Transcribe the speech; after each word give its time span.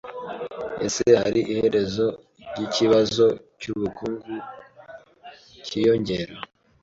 Ese 0.85 1.03
hari 1.21 1.41
iherezo 1.53 2.07
ryikibazo 2.51 3.25
cy’ubukungu 3.59 4.33
cyiyongera? 5.65 6.33